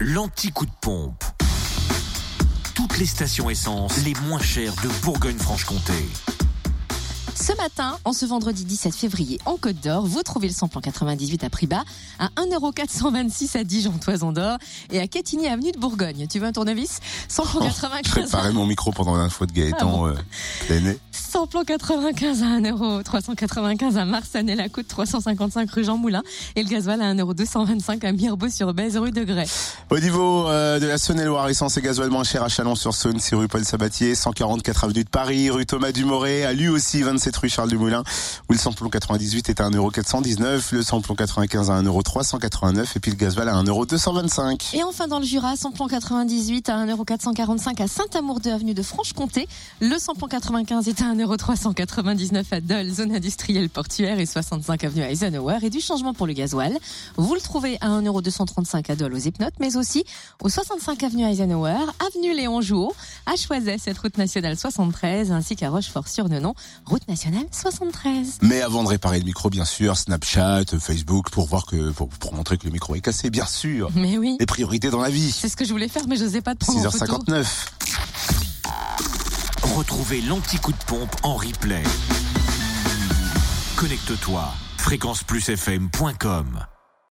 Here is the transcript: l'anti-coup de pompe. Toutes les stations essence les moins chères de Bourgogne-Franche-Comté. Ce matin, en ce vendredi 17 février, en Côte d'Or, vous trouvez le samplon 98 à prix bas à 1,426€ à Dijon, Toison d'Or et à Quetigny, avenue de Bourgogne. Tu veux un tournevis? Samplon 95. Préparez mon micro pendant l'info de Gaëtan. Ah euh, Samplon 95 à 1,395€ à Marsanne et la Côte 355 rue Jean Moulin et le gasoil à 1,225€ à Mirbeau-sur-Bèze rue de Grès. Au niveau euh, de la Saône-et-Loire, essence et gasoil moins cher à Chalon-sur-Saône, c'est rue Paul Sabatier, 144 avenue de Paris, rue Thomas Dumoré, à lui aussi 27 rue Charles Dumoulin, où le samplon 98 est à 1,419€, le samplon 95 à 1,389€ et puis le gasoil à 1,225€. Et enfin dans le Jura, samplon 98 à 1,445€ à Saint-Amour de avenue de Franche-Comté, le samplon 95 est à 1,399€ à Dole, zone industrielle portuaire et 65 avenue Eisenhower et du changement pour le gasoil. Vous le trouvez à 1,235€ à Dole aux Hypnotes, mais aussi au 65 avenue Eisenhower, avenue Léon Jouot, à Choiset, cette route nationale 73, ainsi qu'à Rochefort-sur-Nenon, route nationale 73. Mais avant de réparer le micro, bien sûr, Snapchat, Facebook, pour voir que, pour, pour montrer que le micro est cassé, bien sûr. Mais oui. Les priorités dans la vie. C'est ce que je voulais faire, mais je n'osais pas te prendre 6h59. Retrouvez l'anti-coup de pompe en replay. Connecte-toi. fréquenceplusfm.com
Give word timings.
l'anti-coup 0.00 0.66
de 0.66 0.70
pompe. 0.80 1.24
Toutes 2.74 2.98
les 2.98 3.06
stations 3.06 3.48
essence 3.48 4.04
les 4.04 4.14
moins 4.26 4.40
chères 4.40 4.74
de 4.82 4.88
Bourgogne-Franche-Comté. 5.02 5.94
Ce 7.34 7.52
matin, 7.56 7.98
en 8.04 8.12
ce 8.12 8.24
vendredi 8.24 8.64
17 8.64 8.94
février, 8.94 9.38
en 9.44 9.56
Côte 9.56 9.80
d'Or, 9.82 10.06
vous 10.06 10.22
trouvez 10.22 10.48
le 10.48 10.54
samplon 10.54 10.80
98 10.80 11.44
à 11.44 11.50
prix 11.50 11.66
bas 11.66 11.84
à 12.18 12.28
1,426€ 12.36 13.58
à 13.58 13.64
Dijon, 13.64 13.92
Toison 13.92 14.32
d'Or 14.32 14.58
et 14.90 15.00
à 15.00 15.06
Quetigny, 15.06 15.46
avenue 15.46 15.72
de 15.72 15.78
Bourgogne. 15.78 16.26
Tu 16.28 16.38
veux 16.38 16.46
un 16.46 16.52
tournevis? 16.52 17.00
Samplon 17.28 17.60
95. 17.60 18.30
Préparez 18.30 18.52
mon 18.52 18.66
micro 18.66 18.90
pendant 18.90 19.16
l'info 19.16 19.44
de 19.44 19.52
Gaëtan. 19.52 20.06
Ah 20.06 20.14
euh, 20.70 20.94
Samplon 21.36 21.64
95 21.64 22.42
à 22.42 22.46
1,395€ 22.46 23.96
à 23.98 24.06
Marsanne 24.06 24.48
et 24.48 24.54
la 24.54 24.70
Côte 24.70 24.88
355 24.88 25.70
rue 25.70 25.84
Jean 25.84 25.98
Moulin 25.98 26.22
et 26.54 26.62
le 26.62 26.68
gasoil 26.70 27.02
à 27.02 27.12
1,225€ 27.12 28.06
à 28.06 28.12
Mirbeau-sur-Bèze 28.12 28.96
rue 28.96 29.10
de 29.10 29.22
Grès. 29.22 29.46
Au 29.90 29.98
niveau 29.98 30.48
euh, 30.48 30.78
de 30.78 30.86
la 30.86 30.96
Saône-et-Loire, 30.96 31.46
essence 31.50 31.76
et 31.76 31.82
gasoil 31.82 32.08
moins 32.08 32.24
cher 32.24 32.42
à 32.42 32.48
Chalon-sur-Saône, 32.48 33.18
c'est 33.20 33.36
rue 33.36 33.48
Paul 33.48 33.66
Sabatier, 33.66 34.14
144 34.14 34.84
avenue 34.84 35.04
de 35.04 35.10
Paris, 35.10 35.50
rue 35.50 35.66
Thomas 35.66 35.92
Dumoré, 35.92 36.46
à 36.46 36.54
lui 36.54 36.68
aussi 36.68 37.02
27 37.02 37.36
rue 37.36 37.50
Charles 37.50 37.68
Dumoulin, 37.68 38.02
où 38.48 38.54
le 38.54 38.58
samplon 38.58 38.88
98 38.88 39.50
est 39.50 39.60
à 39.60 39.68
1,419€, 39.68 40.72
le 40.72 40.82
samplon 40.82 41.14
95 41.14 41.70
à 41.70 41.82
1,389€ 41.82 42.96
et 42.96 43.00
puis 43.00 43.10
le 43.10 43.18
gasoil 43.18 43.50
à 43.50 43.62
1,225€. 43.62 44.74
Et 44.74 44.82
enfin 44.82 45.06
dans 45.06 45.18
le 45.18 45.26
Jura, 45.26 45.54
samplon 45.56 45.86
98 45.86 46.70
à 46.70 46.86
1,445€ 46.86 47.82
à 47.82 47.88
Saint-Amour 47.88 48.40
de 48.40 48.48
avenue 48.48 48.72
de 48.72 48.82
Franche-Comté, 48.82 49.46
le 49.82 49.98
samplon 49.98 50.28
95 50.28 50.88
est 50.88 51.02
à 51.02 51.25
1,399€ 51.26 52.44
à 52.52 52.60
Dole, 52.60 52.88
zone 52.90 53.14
industrielle 53.14 53.68
portuaire 53.68 54.20
et 54.20 54.26
65 54.26 54.84
avenue 54.84 55.02
Eisenhower 55.02 55.58
et 55.62 55.70
du 55.70 55.80
changement 55.80 56.14
pour 56.14 56.26
le 56.26 56.32
gasoil. 56.32 56.78
Vous 57.16 57.34
le 57.34 57.40
trouvez 57.40 57.78
à 57.80 57.88
1,235€ 57.88 58.90
à 58.90 58.96
Dole 58.96 59.14
aux 59.14 59.18
Hypnotes, 59.18 59.54
mais 59.58 59.76
aussi 59.76 60.04
au 60.40 60.48
65 60.48 61.02
avenue 61.02 61.24
Eisenhower, 61.24 61.78
avenue 62.06 62.34
Léon 62.34 62.60
Jouot, 62.60 62.94
à 63.26 63.36
Choiset, 63.36 63.78
cette 63.78 63.98
route 63.98 64.16
nationale 64.18 64.56
73, 64.56 65.32
ainsi 65.32 65.56
qu'à 65.56 65.70
Rochefort-sur-Nenon, 65.70 66.54
route 66.84 67.06
nationale 67.08 67.46
73. 67.50 68.38
Mais 68.42 68.62
avant 68.62 68.84
de 68.84 68.88
réparer 68.88 69.18
le 69.18 69.24
micro, 69.24 69.50
bien 69.50 69.64
sûr, 69.64 69.96
Snapchat, 69.96 70.64
Facebook, 70.78 71.30
pour 71.30 71.46
voir 71.46 71.66
que, 71.66 71.90
pour, 71.90 72.08
pour 72.08 72.34
montrer 72.34 72.56
que 72.56 72.66
le 72.66 72.72
micro 72.72 72.94
est 72.94 73.00
cassé, 73.00 73.30
bien 73.30 73.46
sûr. 73.46 73.90
Mais 73.96 74.16
oui. 74.16 74.36
Les 74.38 74.46
priorités 74.46 74.90
dans 74.90 75.00
la 75.00 75.10
vie. 75.10 75.32
C'est 75.32 75.48
ce 75.48 75.56
que 75.56 75.64
je 75.64 75.72
voulais 75.72 75.88
faire, 75.88 76.06
mais 76.08 76.16
je 76.16 76.24
n'osais 76.24 76.40
pas 76.40 76.54
te 76.54 76.60
prendre 76.60 76.80
6h59. 76.80 77.44
Retrouvez 79.76 80.22
l'anti-coup 80.22 80.72
de 80.72 80.84
pompe 80.86 81.14
en 81.22 81.36
replay. 81.36 81.82
Connecte-toi. 83.76 84.54
fréquenceplusfm.com 84.78 86.75